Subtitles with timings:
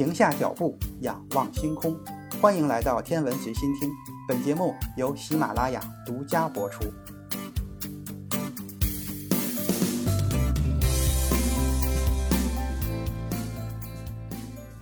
[0.00, 1.94] 停下脚步，仰望星空。
[2.40, 3.90] 欢迎来到天文随心听，
[4.26, 6.84] 本节目由喜马拉雅独家播出。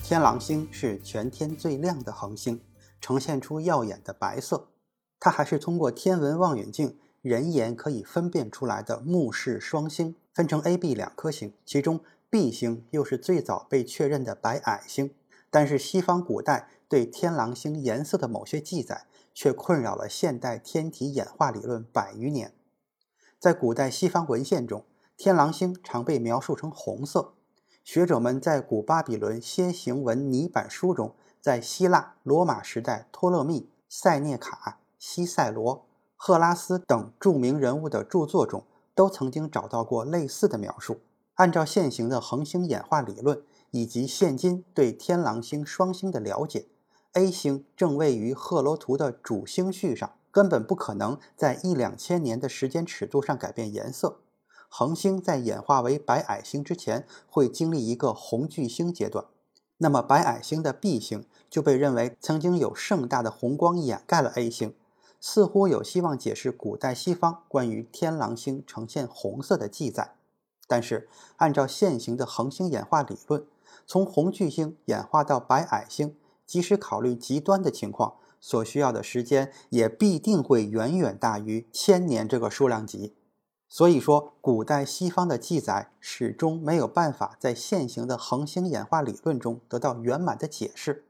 [0.00, 2.60] 天狼星是全天最亮的恒星，
[3.00, 4.68] 呈现出耀眼的白色。
[5.18, 11.98] 它还是通过天文望远镜人眼可以分辨出来的目视双星，分成 A、B 两颗星，其中
[12.30, 15.14] B 星又是最早被确认的白矮星。
[15.50, 22.52] 但是西方古代对天狼星颜色的某些记载，却困扰了现代天体演化理论百余年。
[23.38, 24.84] 在古代西方文献中，
[25.16, 27.32] 天狼星常被描述成红色。
[27.82, 34.80] 学者们在古巴比伦楔形文泥板书中，在希腊、罗马时代托勒密、塞涅卡。
[34.98, 38.64] 西塞罗、赫拉斯等著名人物的著作中，
[38.94, 41.00] 都曾经找到过类似的描述。
[41.38, 46.66] 按照现行的恒星演化理论以及现今对天狼星双星的了解
[47.12, 54.18] ，A 星正位于赫罗图的主星序上，根本不可能在一两千年的时间尺度上改变颜色。
[54.68, 59.24] 恒星在演化为白矮星之前，会经历一个红巨星阶段。
[59.76, 64.74] 那么，白矮星的 B 星就被认为曾经有盛大的红光掩盖了 A 星。
[65.20, 70.16] 似乎有希望解释古代西方关于天狼星呈现红色的记载，
[70.68, 73.44] 但是按照现行的恒星演化理论，
[73.84, 76.14] 从红巨星演化到白矮星，
[76.46, 83.14] 即使考虑极端的情况，所需要的时间也必定会远远大于千年这个数量级。
[83.68, 91.04] 所以说，古代西方的记载始终没有办法在现行的恒星演化理论中得到圆满的解释。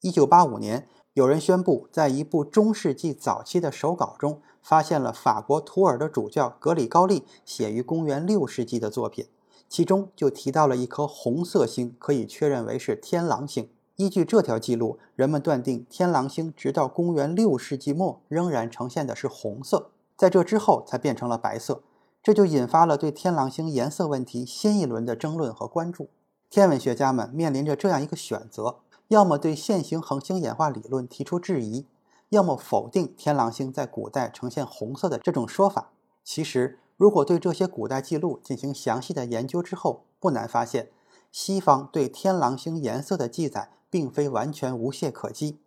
[0.00, 0.88] 一九八五年。
[1.14, 9.26] 有人宣布，在一部中世纪早期的手稿中，发现了法国图尔的主教格里高利写于公元六世纪的作品，
[9.68, 13.68] 其中就提到了一颗红色星，可以确认为是天狼星。
[13.96, 21.82] 依据这条记录，人们断定天狼星直到公元六世纪末仍然呈现的是红色，在这之后才变成了白色。
[22.22, 26.08] 这就引发了对天狼星颜色问题新一轮的争论和关注。
[26.48, 28.76] 天文学家们面临着这样一个选择。
[29.08, 31.84] 要么对现行恒星演化理论提出质疑，
[32.32, 35.90] 要么否定天狼星在古代呈现红色的这种说法。
[36.24, 40.88] 其实，如果对这些古代记录进行详细的研究之后，不难发现，
[41.30, 45.58] 西方对天狼星颜色的记载并非完全无懈可击。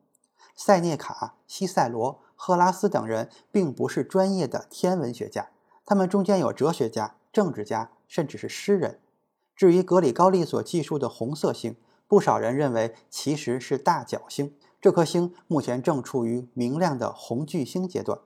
[0.55, 5.49] 塞涅卡、西塞罗、赫拉斯等人并不是专业的天文学家，
[5.85, 8.99] 他们中间有哲学家、政治家，甚至是诗人。
[9.55, 11.75] 至于格里高利所记述的红色星，
[12.07, 14.55] 不少人认为其实是大角星，
[14.85, 18.19] 这颗星目前正处于明亮的红巨星阶段。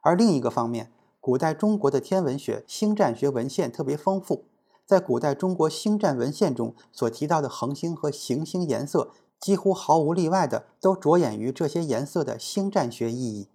[0.00, 4.46] 而另一个方面，古代中国的天文学、星占学文献特别丰富，
[4.86, 13.48] 在古代中国星占文献中所提到的恒星和行星颜色，几乎毫无例外的都着眼于这些颜色的星占学意义。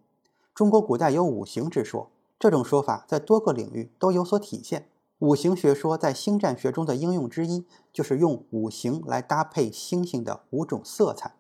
[0.54, 4.88] 中国古代有五行之说，这种说法在多个领域都有所体现。
[5.18, 11.34] 五行学说在星占学中的应用之一，就是用五行来搭配星星的五种色彩。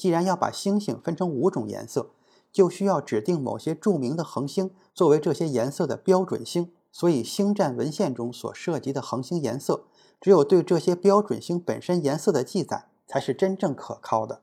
[0.00, 2.08] 既然要把星星分成五种颜色，
[2.50, 6.72] 就需要指定某些著名的恒星作为这些颜色的标准星。
[6.90, 9.84] 所以，星占文献中所涉及的恒星颜色，
[10.18, 14.40] 只有对这些标准星本身颜色的记载，才是真正可靠的。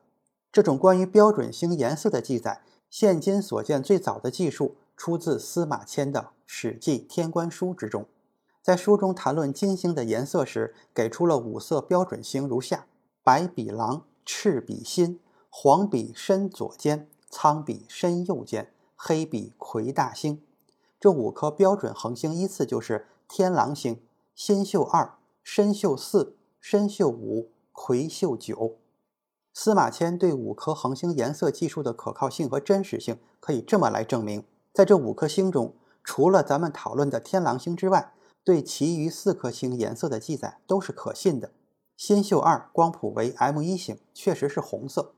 [0.52, 8.06] 这种关于标准星颜色的记载，现今所见最早的技术，出自司马迁的《史记·天官书》之中。
[8.62, 12.86] 在书中谈论金星的颜色时，给出了五色标准星如下：
[13.24, 15.18] 白比狼，赤比心，
[15.60, 20.40] 黄比申左肩，苍比申右肩，黑比魁大星。
[21.00, 24.00] 这五颗标准恒星依次就是天狼星、
[24.36, 28.76] 新宿二、申宿四、申宿五、魁宿九。
[29.52, 38.14] 司马迁对五颗恒星颜色记述的可靠性和真实性，可以这么来证明：在这五颗星中，除了咱们讨论的天狼星之外，
[38.44, 41.50] 对其余四颗星颜色的记载都是可信的。
[41.96, 45.14] 新宿二光谱为 M 一星，确实是红色；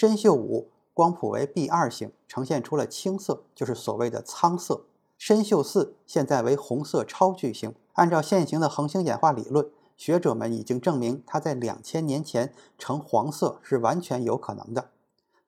[0.00, 4.84] 深宿五光谱为 B 二型，呈现出了青色，就是所谓的苍色；
[5.16, 7.74] 深宿四现在为红色超巨星。
[7.94, 14.90] 按照现行的恒星演化理论，学者们已经证明它在两千年前呈黄色是完全有可能的。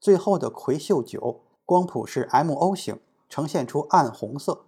[0.00, 2.98] 最后的魁宿九光谱是 MO 型，
[3.28, 4.62] 呈现出暗红色。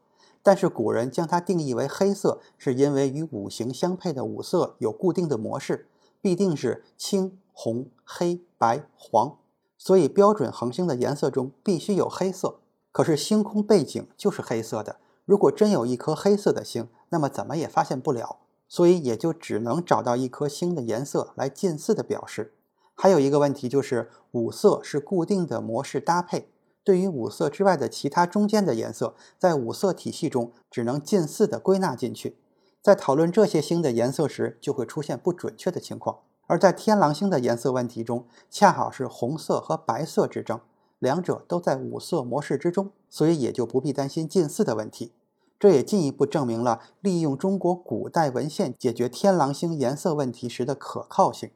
[0.45, 5.89] 但是古人将它定义为黑色，是因为与五行相配的五色有固定的模式，
[6.21, 9.39] 必定是青、红、黑、白、黄，
[9.85, 12.61] 所以标准恒星的颜色中必须有黑色。
[12.93, 18.37] 可是星空背景就是黑色的，如果真有一颗黑色的星，那么怎么也发现不了，
[18.69, 22.55] 所以也就只能找到一颗星的颜色来近似的表示。
[22.95, 26.53] 还有一个问题就是五色是固定的模式搭配，
[26.85, 32.37] 对于五色之外的其他中间的颜色，在五色体系中只能近似的归纳进去。
[32.81, 36.21] 在讨论这些星的颜色时，就会出现不准确的情况。
[36.53, 40.61] 而在天狼星的颜色问题中，恰好是红色和白色之争，
[40.99, 45.15] 两者都在五色模式之中，所以也就不必担心近似的问题。
[45.59, 51.51] 这也进一步证明了利用中国古代文献解决天狼星颜色问题时的可靠性。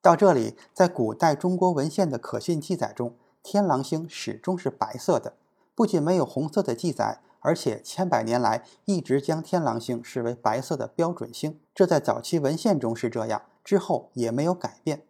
[0.00, 5.32] 到这里，在古代中国文献的可信记载中，天狼星始终是白色的，
[5.74, 7.20] 不仅没有红色的记载。
[7.40, 15.04] 而且千百年来一直将天狼星视为白色的标准星，这在早期文献中是这样，之后也没有改变。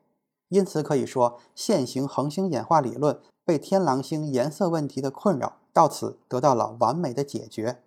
[0.49, 7.83] 因此可以说，现行恒星演化理论被天狼星颜色问题的困扰到此得到了完美的解决。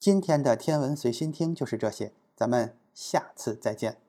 [0.00, 4.03] 今天的天文随心听就是这些，咱们下次再见。